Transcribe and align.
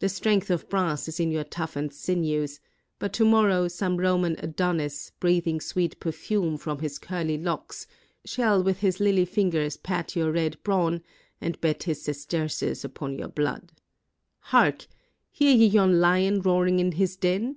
The 0.00 0.10
strength 0.10 0.50
of 0.50 0.68
brass 0.68 1.08
is 1.08 1.18
in 1.18 1.30
your 1.30 1.42
toughened 1.42 1.94
sinews; 1.94 2.60
but 2.98 3.14
to 3.14 3.24
morrow 3.24 3.68
some 3.68 3.96
Roman 3.96 4.36
Adonis, 4.38 5.12
breathing 5.18 5.62
sweet 5.62 5.98
perfume 5.98 6.58
from 6.58 6.80
his 6.80 6.98
curly 6.98 7.38
locks, 7.38 7.86
shall 8.26 8.62
with 8.62 8.80
his 8.80 9.00
lily 9.00 9.24
fingers 9.24 9.78
pat 9.78 10.14
your 10.14 10.30
red 10.30 10.62
brawn 10.62 11.02
and 11.40 11.58
bet 11.62 11.84
his 11.84 12.02
sesterces 12.02 12.84
upon 12.84 13.16
your 13.18 13.28
blood. 13.28 13.72
Hark! 14.40 14.86
hear 15.30 15.56
ye 15.56 15.64
yon 15.64 16.00
lion 16.02 16.42
roaring 16.42 16.78
in 16.78 16.92
his 16.92 17.16
den? 17.16 17.56